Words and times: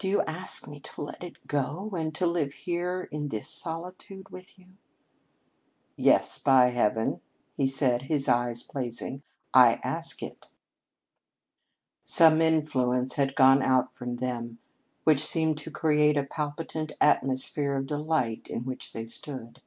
Do 0.00 0.08
you 0.08 0.22
ask 0.22 0.66
me 0.66 0.80
to 0.80 1.02
let 1.02 1.22
it 1.22 1.46
go 1.46 1.90
and 1.96 2.12
to 2.16 2.26
live 2.26 2.52
here 2.52 3.08
in 3.12 3.28
this 3.28 3.48
solitude 3.48 4.28
with 4.28 4.58
you?" 4.58 4.70
"Yes, 5.94 6.36
by 6.40 6.70
heaven," 6.70 7.20
he 7.54 7.68
said, 7.68 8.02
his 8.02 8.28
eyes 8.28 8.64
blazing, 8.64 9.22
"I 9.54 9.74
ask 9.84 10.20
it." 10.20 10.48
Some 12.02 12.40
influence 12.40 13.12
had 13.12 13.36
gone 13.36 13.62
out 13.62 13.94
from 13.94 14.16
them 14.16 14.58
which 15.04 15.24
seemed 15.24 15.58
to 15.58 15.70
create 15.70 16.16
a 16.16 16.24
palpitant 16.24 16.90
atmosphere 17.00 17.76
of 17.76 17.86
delight 17.86 18.48
in 18.48 18.64
which 18.64 18.92
they 18.92 19.06
stood. 19.06 19.62